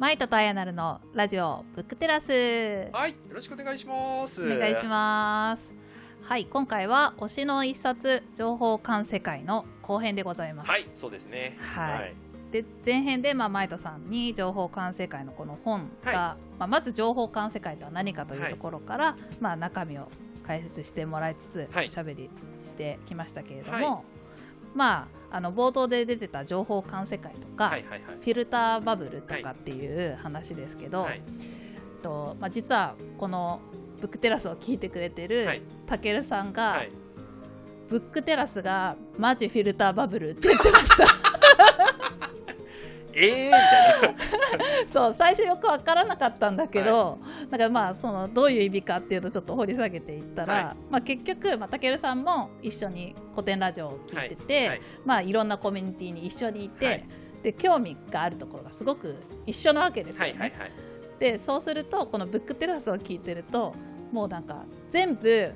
[0.00, 2.32] マイトとアヤナルのラジオブックテラス。
[2.90, 4.42] はいよろしくお願いします。
[4.42, 5.74] お願いします。
[6.22, 10.70] はい今回は推しの一冊情報館世界の後編でございます。
[10.70, 11.54] はいそうですね。
[11.60, 12.14] はい。
[12.50, 20.08] で前編で、まあ、マイトさんに情報館世界のこの本が、はい、まあ、まず情報館世界とは何かというところから、はい、まあ、中身を
[20.46, 22.30] 解説してもらいつつ、はい、おしゃべり
[22.64, 24.04] してきましたけれども、
[24.74, 31.22] まあ、あの冒頭で出てた情報館世界とか、はいはいはい、フィルターバブルとかっていう話ですけど、はい、
[32.02, 33.60] とまあ、実はこの
[34.00, 36.90] ブックテラスを聞いてくれてるたけるさんが、はい、
[37.88, 41.19] ブックテラスがマジフィルターバブルって言ってました。
[43.12, 44.86] えーみたいな。
[44.86, 50.64] そう最初よく分からなかったんだけど、はい、だからまあそのどういう意味かっていうとちょっと掘り下げていったら、はい。
[50.90, 54.68] まあ、結局、まあ、たけるさんも一緒に古典ラジオを聞いてて、はい。
[54.68, 54.80] はい。
[55.04, 57.04] まあ、いろんなコミュニティに一緒にいて、はい、
[57.42, 60.30] で興味があるところがすごく一緒なわけですよね。
[60.30, 60.70] はいはいはい、
[61.18, 63.74] でそうするとこのブックテラスを聞いてると
[64.12, 65.52] もうなんか全部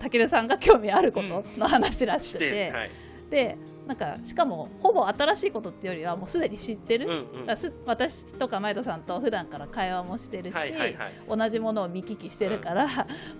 [0.00, 2.90] たけるさんが興味あることの話らしくて、うんはい、
[3.30, 7.46] でなんかしかもほぼ新しいことっていうよりはもうすでに知ってる、うんうん、
[7.86, 12.86] 私とか前田さんと普段から会話もしてるし、はいはいはい、同じものを見聞きしてるから、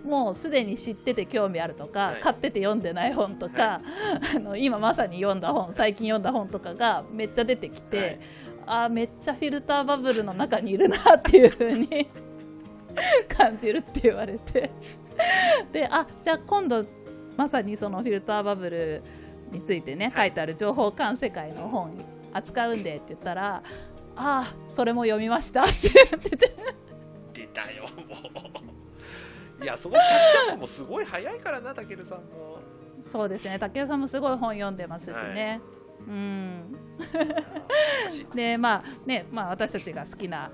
[0.05, 3.81] うん、もうすでに知ってて興味あるとか、はい、買ってて読んでない本とか、は
[4.34, 8.19] い、 あの今まさに読んだ本最近読んだ本とかがめっちゃ出てきて、はい、
[8.84, 12.09] あめっちゃフィルターバブルの中にいるなっていうふうに
[13.34, 14.70] 感じるって言われて。
[15.72, 16.84] であじゃあ今度
[17.37, 19.03] まさにそのフィルターバブル
[19.55, 20.33] についてね書い。
[20.33, 21.92] てある情報館世界の本
[22.33, 23.62] 扱うんでって言ったら
[24.16, 26.55] 「ああそれも読みました」って言ってて。
[27.33, 28.14] 出たよも
[29.60, 29.64] う。
[29.64, 32.58] いやそのキャッチアップもすごい早いからなたけるさんも。
[33.02, 33.58] そうですね。
[33.58, 35.60] たけるさんもすごい本読んでますしね、
[36.06, 36.08] はい。
[36.08, 36.77] うん、
[38.34, 40.50] でまあね、まあ、私たちが好きな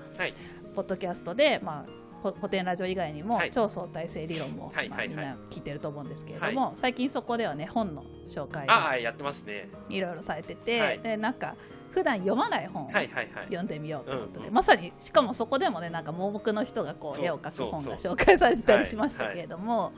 [0.75, 9.69] ポッドキャストで、まあ、古典ラジオ以外にも、超相対性理論も、まあ、みんな聞いてると思うんですけれども、最近そこではね本の紹介あやってますね。
[9.89, 11.55] いろいろされてて、でなんか
[11.91, 19.91] 普段読まない本を読んでみようということで、まさにしかもそこでもねなんか盲目の人がこう絵を描く本が紹介されてたりしましたけれども、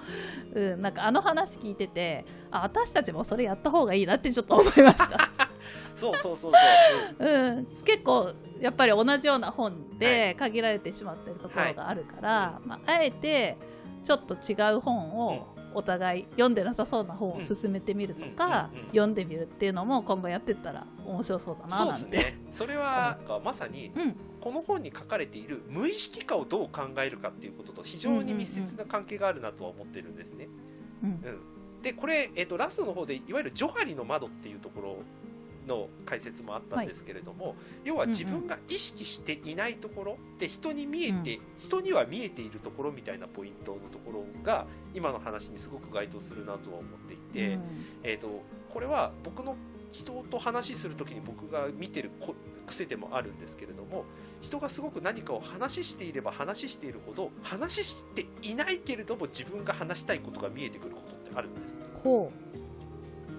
[0.54, 5.30] うん、なんかあの話聞いててあ私たちもそれやった方がいいなってちょっと思いました。
[5.96, 6.52] そうそうそう
[7.20, 9.74] そう、うん、結構やっぱり同じような本
[10.04, 13.58] で限られてしまってるところがあるから、はい、まあ、あえて
[14.04, 23.92] ちょっと違う本をお互い読んでなさそうな本を進めてみるとか、読んでみるっていうのも今後やってったら面白そうだななんて、ね、それはまさに、
[24.42, 30.48] この本に書かれている無意識化をどう考えるかっていうことと非常に密接な関係があるなとは思ってるんですね。
[31.04, 31.12] うん、う
[31.80, 34.98] ん、でこれ、えーと、ラストの方でいわゆるジョハリの窓っていうところ
[35.68, 47.62] の解説もあったんですけれども、はい、要は自分が意識していないところで人に見えて、うん、人には見えているところみたいなポイントのところが今の話にすごく該当するなとは思っていて、うん、
[48.04, 49.56] えーと、これは僕の
[49.92, 52.12] 人と話する時に僕が見てる
[52.66, 54.06] 癖でもあるんですけれども
[54.42, 61.84] 人がすごく何かを話していれば話しているほど話していないけれども自分が話したいことが見えてくることってあるんです。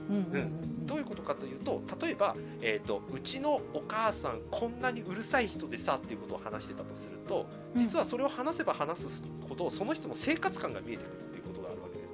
[0.09, 12.10] ほううんどういうことかというと例えば、えーと、うちのお母さんこんなにうるさい人でさっていうことを話してたとすると実はそれを話せば話すほどその人の生活感が見えてくるっていうことがあるわけです、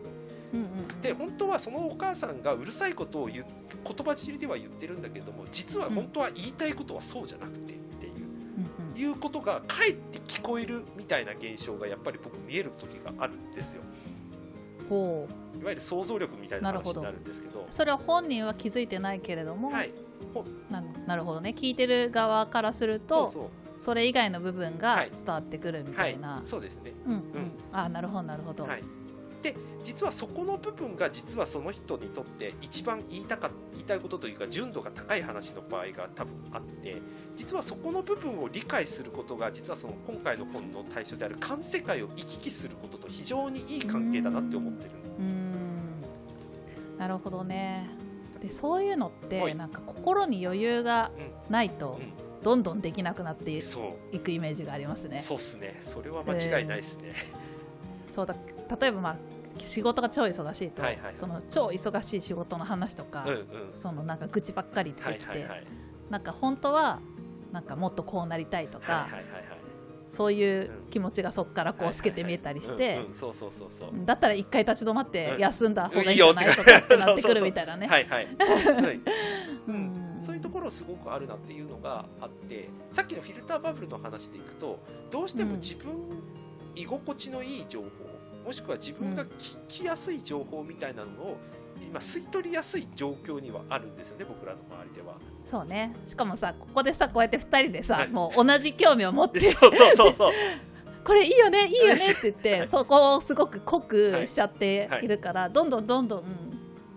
[0.54, 13.82] うんうん、で本当はそのお母さんがうるさいことを言言葉尻では言ってるんだけども実は本当は言いたいことはそうじゃなくてっていう、うんうん、いうことがかえって聞こえるみたいな現象がやっぱり僕見える時があるんですよ。
[14.90, 15.58] ほう。
[15.58, 17.66] いわゆる想像力みたいな話になるんですけど。
[17.70, 19.92] それは本人は気づいてないけれども、はい、
[20.70, 21.54] ななるほどね。
[21.56, 26.36] 聞いてる側からするとそれ以外の部分が伝わってくるみたいな、はい。
[26.38, 27.12] はい、そうですね、うん。
[27.12, 27.22] うん、
[27.72, 28.82] あなるほどなるほど、はい、
[29.42, 37.00] で実はそこの部分が実はその人にとって一番言いたか言いたいことというか純度が高い話の場合が多分あって
[37.36, 44.90] 実はそこの部分を理解することが実はその今回の本の対象である環世界を行き来することと非常にいい関係だなって思ってる。
[45.18, 46.02] うん。
[46.98, 47.88] なるほどね。
[48.42, 51.10] でそういうのってなんか心に余裕が
[51.48, 51.98] ないと、
[52.42, 55.18] どんどんできなくなっていくイメージがありますね。
[55.18, 55.78] そうっすね。
[55.80, 57.14] それは間違いないですね。
[57.14, 58.34] えー、そうだ。
[58.80, 59.16] 例えばまあ
[59.58, 65.64] 仕事が超忙しいと、はいはいはい、その超忙しい仕事の話とか、うんうん、そのなんか愚痴ばっかり出てきて、はいはいはい、
[66.08, 67.00] なんか本当は
[67.52, 69.44] なんかもっとこうなりたいとか、はいはいはいはい、
[70.08, 73.00] そういう気持ちがそこからこう透けて見えたりして
[74.04, 77.88] だったら一回立ち止まって休んだ方がいいんじゃないとかってなってくるみたいなね。
[80.22, 84.78] そういうところろすごくあるなっていうのがあってさっきのフィルターバブルの話でいくと
[85.10, 85.92] どうしても自分、
[86.74, 87.88] 居心地のいい情報
[88.44, 91.38] もしくは自分が聞きやすい情報みたいなのを
[91.86, 95.16] 今吸い取りやすい状況にはあるんですよね僕らの周りでは。
[95.44, 95.94] そうね。
[96.04, 99.40] しかもさここでさこうやって2人でさ、はい、もう同じ興味を持って。
[99.50, 100.32] そうそうそうそう。
[101.02, 106.24] これいいよねいいよねって言って、はい、そこをすごく濃くしちゃっているから、はい、どんどんどんどん、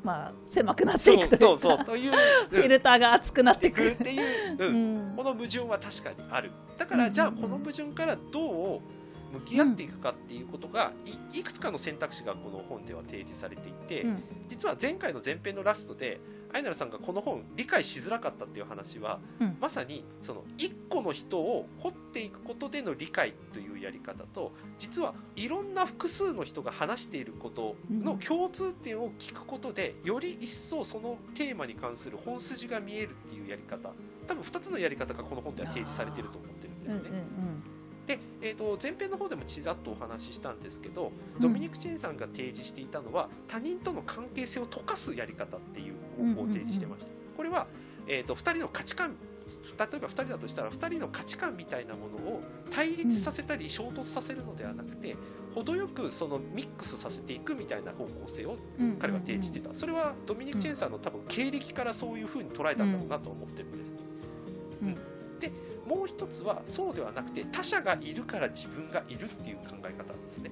[0.04, 1.78] まあ、狭くなっていくというか。
[1.86, 3.88] フィルターが厚くなっていく。
[3.88, 6.52] っていう、うん、この矛盾は確かにある。
[6.78, 8.82] だから、じゃあこの矛盾からどう
[9.34, 10.94] 向き合っていくかっていうことが、
[11.34, 14.06] いいくつかの選択肢がこの本では提示されていて、
[14.48, 16.20] 実は前回の前編のラストで
[16.54, 33.90] アイナルさんがこの本理解しづらかったっていう話は、うん、まさにその一個の人を掘っていくことでの理解というやり方と実はいろんな複数の人が話していることの共通点を聞くことで、より一層そのテーマに関する本筋が見えるっていうやり方。
[34.28, 37.10] 多分2つのやり方がこの本では提示されていると思ってるんですね。
[37.10, 37.73] うんうんうん
[38.08, 47.12] で、えーと、前編の方でもちらっとお話ししたんですけど、ドミニク・チェンさんが提示していたのは他人との関係性を溶かすやり方っていう方法を提示してました。
[47.38, 47.68] これは、
[48.08, 49.16] えーと、2人の価値観
[49.78, 55.16] 例えば2人だとしたら2人の価値観みたいなものを対立させたり衝突させるのではなくて、
[55.54, 58.58] 程よくそのミックスさせていくみたいな方向性を
[59.00, 63.92] 彼は提示してた、それはドミニク・チェンさんの多分経歴からそういうふうに捉えたんだろうなと思ってるんです。
[64.82, 64.96] うん。
[65.40, 65.52] で
[65.88, 70.52] もう一つはそうではなくて他者がいるから自分がいるっていう考え方なんですね。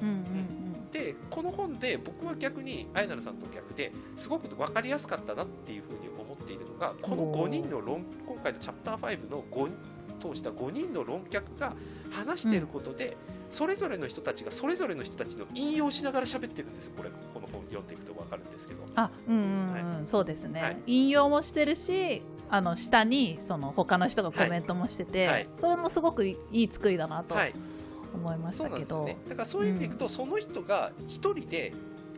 [0.00, 9.70] うんうんうん、でこの本で僕は逆にあやなるさんと逆ですごく分かりやすかったなっていうふうに思っているのがこの5人の論今回のチャプター5の5
[10.18, 11.74] 通した5人の論客が
[12.10, 13.14] 話していることで、うん、
[13.50, 18.84] それぞれの人たちがそれぞれの人たちの引用しながら喋ってるんですこれこの本読んでいくと分かるんですけど。
[18.94, 19.94] あうんうん、うん。
[19.96, 27.34] はい、そうですね、はい、引用もしてるしあの下にその他の人がコメントもしてて、はい、それもすごくいい作りだなと
[28.14, 31.72] 思いましたけど、ね、だからそういう意味でいくと、うん、その人が一人で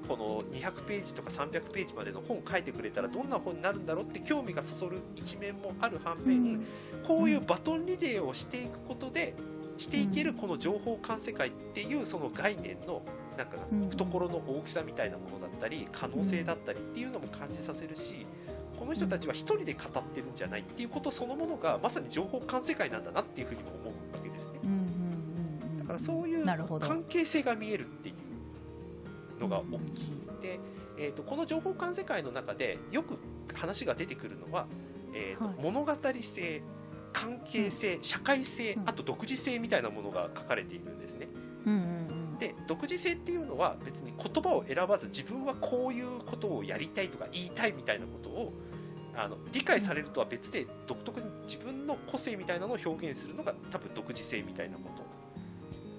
[0.09, 6.67] この200ページとか300ページまでの本を書いてくれたらどんな本になるんだろうって興味がそそる一面もある反面、うん、
[7.07, 9.35] こういうバトンリレーをしていくことで
[9.79, 13.03] していけるこの情報管世界っていうその概念の
[13.39, 13.57] なんか
[13.91, 18.27] 懐の大きさみたいなものだったり可能性だったりっていうのも感じさせるし。
[18.81, 24.61] この人たちは1人で語ってるんじゃないっていうことそのものがまさに情報管世界なんだなっていうふうにも思うわけですね。
[25.79, 26.47] だからそういう
[26.81, 28.13] 関係性が見えるってい
[29.39, 30.11] うのが大きい。
[30.41, 30.61] で、
[30.99, 33.19] えーと、この情報管世界の中でよく
[33.55, 34.67] 話が出てくるのは、
[35.15, 36.63] えーと、はい、物語性
[37.13, 41.29] 関係性、社会性、あと独自性みたいなものが書かれているんですね。
[41.67, 41.83] うんうんう
[42.37, 48.53] ん、で独自性っていうのは別に言葉を選ばず自分はこういうことをやりたいとか言いたいみたいなことを
[49.17, 55.05] あの理解されるとは別で独特に自分の個性みたいなのを表現するのが多分独自性みたいなこと、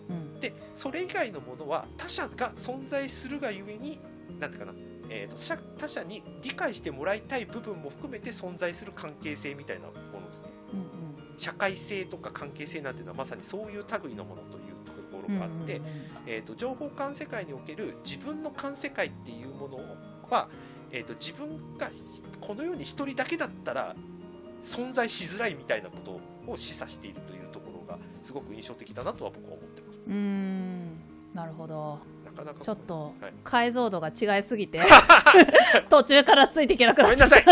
[0.09, 3.99] うん、でそれ以外のものは他者が存在するがゆえに
[4.39, 4.77] 何ていうかな、
[5.09, 19.77] えーと、他者に理解してもらいたい部分も含めて存在する関係性みたいなものですね、うんうん、社会性とか関係性なんていうのはまさにそういう類のものというところがあって、うんうんうん、えーと、情報間世界における自分の間世界っていうもの
[20.29, 20.47] は、
[20.91, 21.89] えーと自分が
[22.39, 23.95] この世に1人だけだったら
[24.63, 26.19] 存在しづらいみたいなこと
[26.51, 29.99] を示唆しているというところがすごく印象的だなとは僕は思ってます。
[30.07, 30.99] うん。
[31.33, 31.99] なるほど。
[32.25, 32.63] なかなか。
[32.63, 34.81] ちょっと解像度が違いすぎて
[35.89, 37.37] 途中からついていけなくなっちゃった。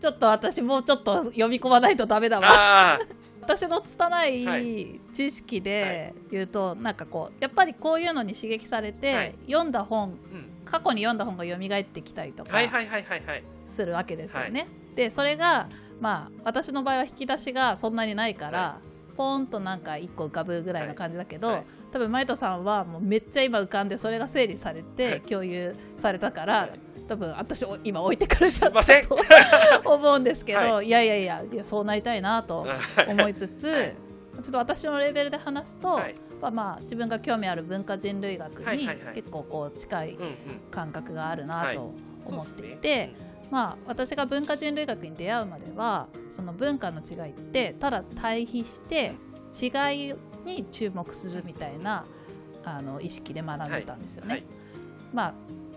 [0.00, 2.98] ちょっと私もうちょっと読み込まないとダメだわ。
[3.40, 10.31] 私の拙い知識で言うと、はい、なんかこうやっぱりこういうのに刺激されて、はい、読んだ本、うん
[10.64, 12.58] 過去に読んだ本が蘇ってきたりとか
[13.66, 14.68] するわけですよね。
[14.94, 15.68] でそれが
[16.00, 18.78] まあ私の場合は引き出しがそんなにないから、は
[19.12, 21.56] い、ポーンとなんか1個浮かぶぐらいの感じだけど、はい。
[21.56, 26.70] はい、多分マイトさんはもうめっちゃ今浮かんでそれが整理されて共有されたから、
[27.08, 28.82] 多分私今置いてかれちゃった
[29.82, 32.66] と 思うんですけど、い、やいやいやいやそうなりたいなと
[33.08, 33.94] 思いつつ、
[34.42, 36.00] ちょっと私のレベルで話すと、
[36.42, 40.18] ぱまあ自分が興味ある文化人類学に結構こう近い
[40.70, 41.94] 感覚があるなと
[42.26, 43.32] 思っていて。
[43.50, 49.12] まあ、私が文化人類学に出会うまではその文化の違いってただ対比して
[49.52, 50.14] 違い
[50.46, 52.06] に注目するみたいな
[52.64, 54.28] あの意識で学んでたんですよね。
[54.30, 54.40] はい。
[54.40, 54.48] はい、
[55.12, 55.34] まあ、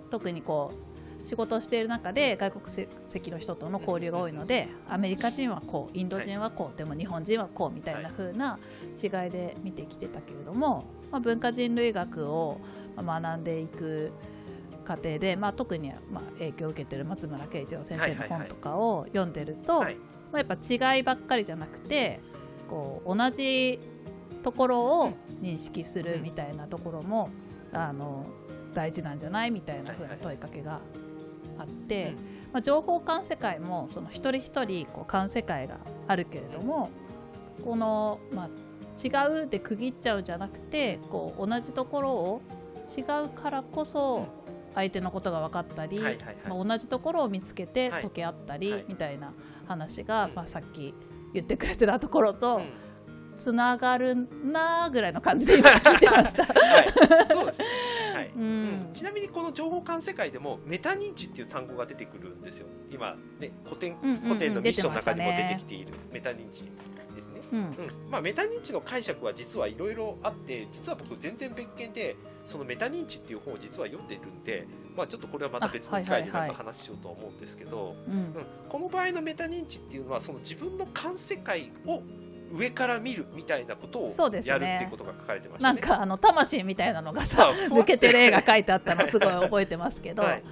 [0.09, 0.84] 特にこう
[1.25, 8.59] 仕事をしている中で外国籍の人との交流が多いのでアメリカ人はこうインド人はこうでも日本人はこうみたいな風な
[9.01, 12.61] 違いで見てきてたけれども、まあ、文化人類学を
[12.97, 14.11] 学んでいく
[14.85, 19.87] 過程で、まあ、特にまあ影響を受けてる松村慶一郎先生の本とかを読んでると、ま
[20.33, 22.19] あ、やっぱ違いばっかりじゃなくて
[22.69, 23.79] こう同じ
[24.43, 27.29] ところを認識するみたいなところも、
[27.73, 28.27] あの
[28.75, 30.81] 大事なんじゃないみたいなふうな問いかけが
[31.57, 32.13] あって、
[32.53, 36.89] まあ、情報管世界もその一人一人こう管世界があるけれども
[37.63, 42.41] この、まあ、違うで区切っちゃうんじゃなくてこう同じところを
[42.95, 44.27] 違うからこそ
[44.73, 45.99] 相手のことが分かったり、
[46.47, 49.33] まあ、同じところを見つけて溶け合ったりみたいな
[49.67, 50.93] 話が、まあ、さっき
[51.33, 52.61] 言ってくれてたところと。
[53.37, 56.45] つながるなぐらいの感じで今聞いてました。
[56.45, 57.65] はい、そうですね。
[58.35, 58.45] はい。
[58.45, 62.67] うん、ちなみにこの情報管世界でもメタ認知っていう単語が出てくるんですよ。
[62.91, 66.63] 今ね古典古典のミッションの中にも出てきているメタ認知。
[67.51, 67.75] うん、うん、
[68.09, 72.15] まあ、メタ認知の解釈は実はいろいろあって実は僕全然別件で
[72.45, 77.95] そのメタ認知っていう本を実は読んでるんで、まあ、ちょっとこれはまた別の機会でなんか話しようと思うんですけど、
[78.69, 82.01] この場合のメタ認知っていうのはその自分の感世界を
[82.53, 90.43] 上から見るみたいなことをやるっていうことが書かれてました、ね、なんかあの魂みたいなのがさ抜けてる絵が書いてあったのすごい覚えてますけど、はい、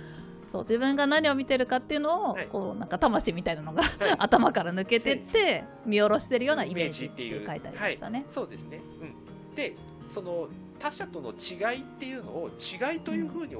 [0.50, 8.26] そう自分が何を見てるかっていうのを、はい、こうなんか魂みたいなのが、はい、頭から抜けてって見下ろしてるようなイメージっていう書いてありましたね。
[8.30, 9.76] そうですね、うん、で
[10.08, 10.48] その
[10.80, 13.56] 他者との違いっていうのを違いというふうに、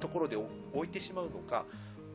[0.00, 1.66] ところで置いてしまうのか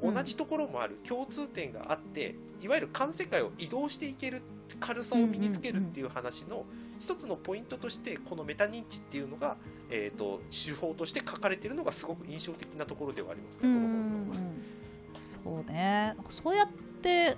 [0.02, 4.42] 同じところもある共通点があっていわゆる環世界を移動していける
[4.80, 6.66] 軽さを身につけるっていう話の
[7.00, 9.58] 一つのポイントとしてこのメタ認知っていうのが、
[9.90, 14.30] えーと、手法として書かれているのがすごく印象的なところではありますね、この本。
[14.30, 14.36] は。
[15.16, 16.16] そうね。
[16.30, 16.68] そうやっ
[17.02, 17.38] て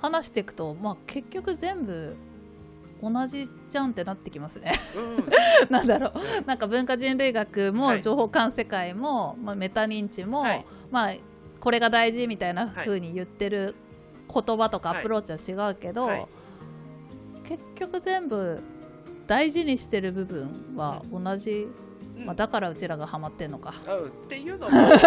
[0.00, 2.16] 話していくと、まあ、結局全部
[3.02, 4.72] 同じじゃんってなってきますね。
[4.96, 5.28] うん、
[5.70, 11.14] なんだろう、うん、なんか文化人類学も情報管世界も、はい、まあ、メタ認知も、はい、まあ、
[11.60, 13.74] これが大事みたいな風に言ってる
[14.32, 16.26] 言葉とかアプローチは違うけど、はい、
[17.50, 18.62] 結局全部
[19.26, 21.66] 大事にしてる部分は同じ、
[22.16, 23.74] うん、まあ、だからうちらがハマってんのか。
[23.88, 25.06] うん、っていうのも うん、そ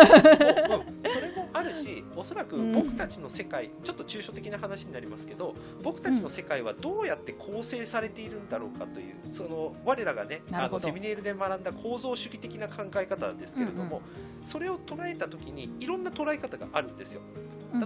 [1.21, 17.21] れもあるし おそらく僕たちの世界、ちょっと抽象的な話になりますけど僕たちの世界はどうやって構成されているんだろうかというその我らがねあのセミネールで学んだ構造主義的な考え方ですけれども、うんうん、それを捉えた時にいろんな捉え方があるんですよ。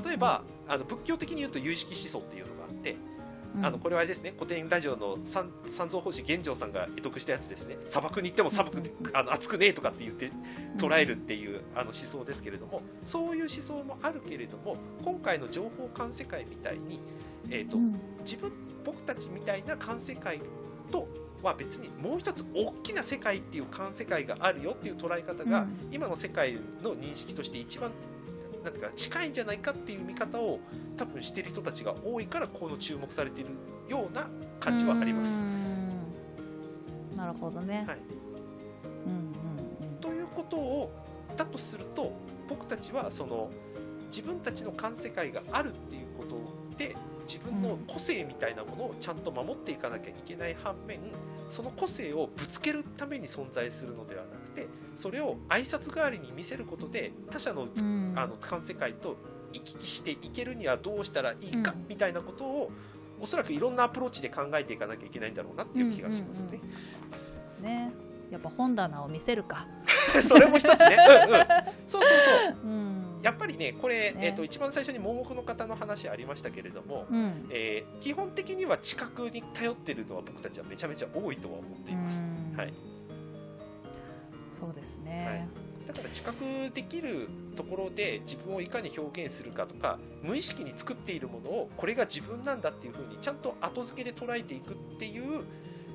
[0.04, 2.98] 例えば、あの仏教的に言うと有意識思想っていうのがあって。
[3.64, 7.78] あのこれはあれですね古典ラジオの三三蔵法師玄奘さんが得得したやつですね。
[7.88, 10.32] 砂漠に行っても寒く、あの暑くねえとかって言って
[10.78, 17.00] 捉えるっていうあの思想ですけれどもそういう思想もあるけれども今回の情報観世界みたいに、
[17.50, 17.78] えーと
[18.24, 18.52] 自分
[18.84, 20.40] 僕たちみたいな観世界
[20.92, 21.08] と
[21.44, 27.92] は別にもう一つ大きな世界っていう観世界があるよっていう捉え方が、今の世界の認識として一番
[28.68, 30.60] なんていうか近いんじゃないかっていう見方を
[30.98, 33.52] 多分してる人たちが多いからこの注目されている
[33.88, 34.28] ような
[34.60, 35.42] 感じはあります。
[37.16, 37.98] なるほどね、はい。
[39.06, 40.92] うんうんうん、ということを
[41.38, 42.12] だとすると
[42.50, 43.50] 僕たちはその
[44.08, 46.38] 自分たちの環世界があるっていうこと
[46.78, 46.96] で
[47.26, 51.00] 自分の個性みたいなものをちゃんと守っていかなきゃいけない反面
[51.50, 54.68] その個性をぶつけるために存在するのではなくて
[54.98, 57.68] それを挨拶代わりに見せることで他者の,、
[58.16, 59.18] あの環世界と
[59.54, 62.72] 行き来していけるにはどうしたらいいかみたいなことを、
[63.22, 66.52] おそらくいろんなアプローチで考えていかなきゃいけないんだろうなっていう気がしますね。
[66.52, 66.60] で
[67.42, 67.92] すね。
[68.30, 69.68] やっぱ本棚を見せるか。
[70.22, 70.98] それも一つね。
[71.28, 71.48] うんうん。
[71.88, 72.58] そうそうそう。
[72.66, 82.22] うんやっぱりね、これ、ね、えーと、一番最初に盲目の方の話ありましたけれども、うん、えー、基本的には知覚に頼ってるのは僕たちはめちゃめちゃ多いとは思っています。
[82.56, 82.74] はい、
[84.52, 95.44] そうですね、はい、だから知覚できるところで自分をいかに表現するかとか無意識に作っているものをこれが自分なんだっていうふうにちゃんと後付けで捉えていくっていう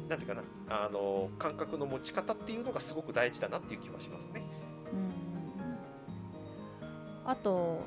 [0.09, 4.43] なんていうかなあの感覚の持ち方っていうのがすごく大事だなっていう気はしますね。
[7.25, 7.81] あと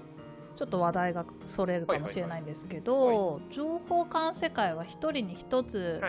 [0.55, 6.01] ちょっと話題がそれるかもしれないんですけど、情報管世界は一人に一つ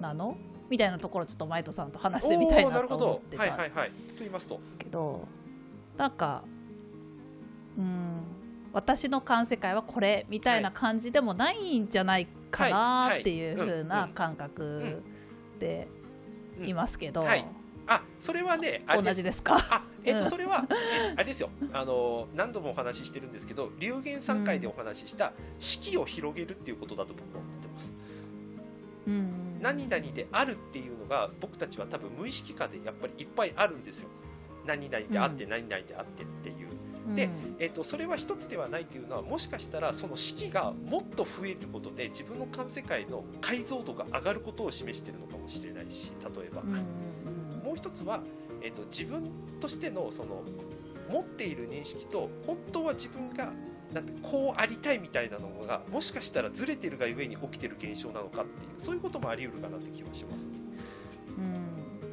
[0.00, 0.36] なの、はい、
[0.68, 4.48] みたいなところちょっとマイトさんと話してみたいなと思ってたんです
[4.78, 5.26] けど。
[5.96, 6.44] なんか
[7.76, 8.22] うん
[8.72, 15.02] 私の感世界はこれみたいな感じでもないんじゃないかなっていう風な感覚
[15.58, 15.88] で
[16.62, 17.24] いますけど。
[17.90, 19.56] あそれはね同じですか？
[19.70, 21.48] あえっと、それは、えあれですよ。
[21.72, 27.92] あの何度もお話ししてるんですけど流言3回でお話しした式を広げるっていうことだと僕は思ってます、
[29.06, 34.08] うん、何々であるっていうのが僕たちは多分無意識化でやっぱりいっぱいあるんですよ。
[34.66, 36.68] 何々であって何々であってっていう。
[37.14, 46.62] で、えーと、それは一つではないというのはもしかしたらその式がもっと増えることで自分の環世界の解像度が上がることを示しているのかもしれないし例えば、
[47.64, 48.20] もう一つは、
[48.62, 50.42] えーと、自分としてのその
[51.10, 53.52] 持っている認識と本当は自分が
[53.92, 60.68] なんてこうありたいみたいなのがもしかしたらずれてるがゆえに起きてる現象なのかっていうそういうこともあり得るかなって気はします、ね。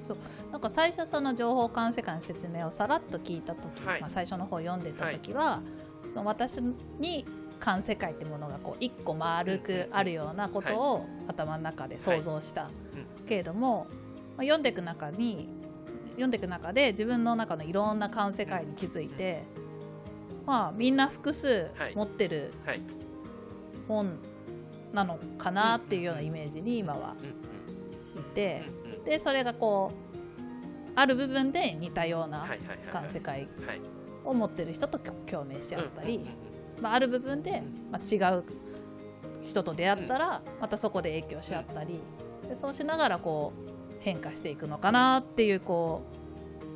[0.07, 0.17] そう。
[0.51, 5.61] なんか最初その情報管世界の説明をさらっと聞いた時、はい、まあ、最初の方読んでた時は、は
[6.07, 6.61] い、その私
[6.99, 7.25] に
[7.59, 12.69] 環世界ってものがこう一個丸くあるようなことを頭の中で想像した、
[13.27, 13.87] けれども、
[14.37, 15.49] まあ、読んでいく中に
[16.11, 19.43] 読んでいく中で自分の中のいろんな環世界に気づいて、
[20.45, 22.53] まあ、みんな複数持ってる
[23.87, 24.19] 本
[24.93, 27.15] なのかなっていうようなイメージに今は
[28.15, 28.63] いて。
[29.05, 30.05] でそれがこう
[30.95, 32.47] ある部分で似たような
[32.91, 33.47] 環世界
[34.23, 36.25] を持ってる人と共鳴し合ったり、
[36.81, 37.61] まあ、ある部分で、
[37.91, 38.43] まあ、違う
[39.43, 41.99] 人と出会ったらまたそこで影響し合ったり
[42.47, 46.14] でそうしながらこう変化していくのかなっていうこう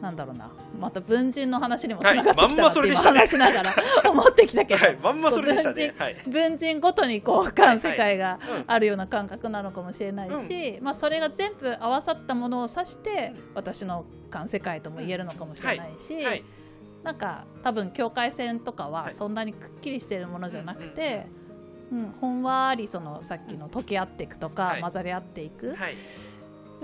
[0.01, 0.51] なんだろうな。
[0.79, 3.75] また文人の話にもつながってきたなって話しながら
[4.09, 16.15] 思ってきたけど、はい、まんまそれでしたね、はい、文人ごとにこう感世界があるような感覚なのかもしれないし、まあ、それが全部合わさったものを指して私の感世界とも言えるのかもしれないし、
[17.03, 21.27] なんか多分境界線とかはそんなにくっきりしているものじゃなくて、
[21.91, 25.75] うん、ほんわりそのさっきの溶け合っていくとか、混ざり合っていく。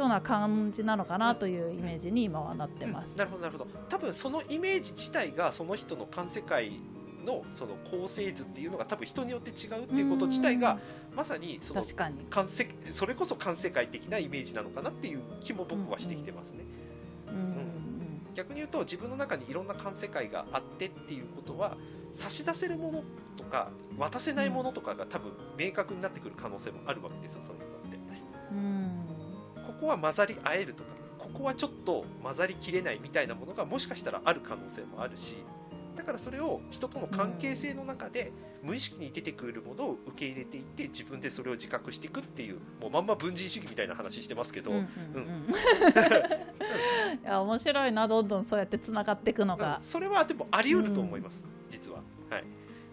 [0.01, 3.11] ような感じなのかなというイメージに今はなってます。
[3.11, 3.69] うん、なるほどなるほど。
[3.89, 6.79] 多分そのイメージ自体がその人の環世界
[7.25, 10.79] のその構成図っていうのが多分人によって違うっていうこと自体が
[11.15, 11.83] まさにその
[12.29, 16.65] 環世それこそ環世界的なイメージなのかなっていう気も僕はしてきてますね。
[17.29, 21.75] うん、うん、逆に言うと自分の中にいろんな環世界があってっていうことは
[22.13, 23.03] 差し出せるもの
[23.35, 28.05] とか渡せないものとかが多分明確になってくる可能性もあるわけですよそういうのって。
[28.51, 28.84] うん
[29.85, 35.37] こは混ざり合えるとかここはちょっと混ざりきれないみたいなものがもしかしたらある可能性もあるし
[35.95, 44.79] だからそれを人との関係性の中で無意識に出てくるものを受け入れていって自分でそれを自覚していくっていうもうまんま文人主義みたいな話してますけど、うん
[47.23, 52.01] いや面白いなどんどんそうやってつながっていくのが、うん、それはでもあり得ると思います、うん、実は。
[52.29, 52.43] はい。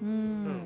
[0.03, 0.63] うん、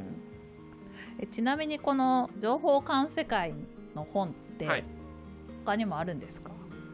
[1.21, 3.55] えちなみにこの情報管世界
[3.95, 4.85] の本って、はい
[5.67, 6.53] 他にもあるんですか？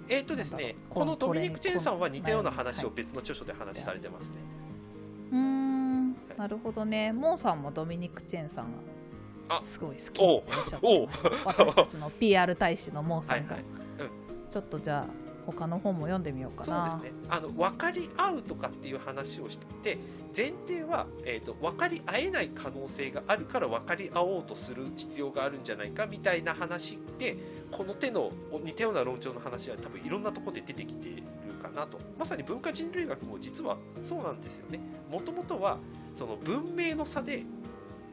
[0.09, 4.31] えっ、ー、とですねこのドミニク・チェンさんは似たような話を別の著書で話されてますね、
[5.31, 7.13] はい、うんなるほどね。
[7.13, 8.67] モーさんもドミニク・チェンさん
[9.49, 11.09] がすごい好きおっしゃって
[11.45, 14.09] 私たちの PR 大使のモーさんが、はいはい。
[14.43, 15.13] うん、ちょっとじゃあ
[15.45, 16.91] 他の本も読んでみようかな。
[16.93, 17.19] そうですね。
[17.29, 19.99] あの分かり合うとかっていう話をしてて
[20.35, 27.37] 前提は、えーと、分かり合えない可能性があるから分かり合おうとする必要があるんじゃないかみたいな話で
[27.73, 28.31] この手の
[28.63, 31.23] 似たような論調の話は多分いろんなところで出てきている
[31.63, 31.99] かなと。
[32.19, 34.79] まさに文化人類学も実はそうなんですよね。
[35.11, 35.79] もともとは
[36.15, 37.45] その文明の差で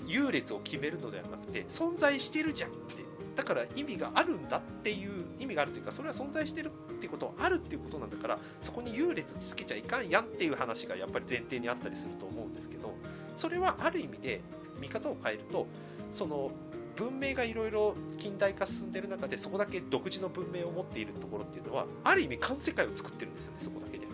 [0.07, 3.09] 優劣を決めるのではなくて存在してるじゃんって。
[3.35, 12.93] だから意味があるんだっていう意味があるというかそれは存在してるっていうことはあるっていうことなんだからそこに優劣つけちゃいかんやんっていう話がやっぱり前提にあったりすると思うんですけど
[13.37, 14.41] それはある意味で
[14.81, 15.67] 見方を変えると
[16.11, 16.51] その
[16.99, 24.05] 文明がいろいろ近代化進んでる中でそこだけ独自の文明を持っているところっていうのはある意味環世界を作ってるんですよねそこだけで。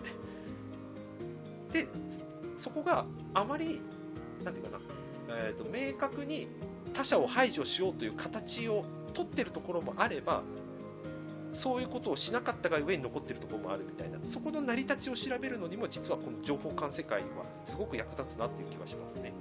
[1.72, 1.88] で
[2.56, 3.80] そこがあまり
[4.44, 6.46] 何て言うかな、えーと明確に
[6.94, 10.42] 他者を排除しようという形を取ってるところもあれば
[11.52, 17.26] そういうことをしなかったが上に残ってるところもあるみたいなそこの成り立ちを調べるのにも実はこの情報管世界は
[17.64, 19.32] すごく役立つなっていう気はしますね。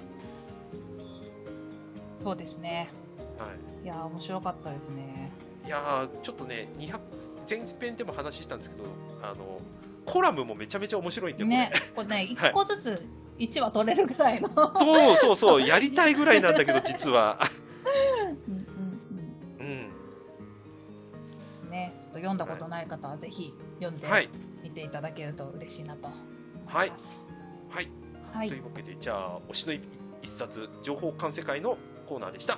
[2.24, 2.90] そうですね。
[3.38, 3.52] は
[3.84, 3.86] い。
[3.86, 5.32] いや面白かったですね。
[5.66, 7.00] いやちょっとね200
[7.50, 8.84] 前編でも話したんですけど
[9.22, 9.60] あの
[10.06, 13.08] コラムもめちゃめちゃ面白いんでねこれね 1個ずつ
[13.40, 17.40] 1話取れるぐらいの、はい、そうそうそうやりたいぐらいなんだけど 実は。
[22.16, 24.08] と読んだことない方はぜひ読んで
[24.64, 27.26] みていただけると嬉しいなと思います。
[27.70, 27.90] はい、
[28.34, 29.74] はい、というわけでじゃあ推しの
[30.22, 32.58] 一冊情報管世界のコーナーでした。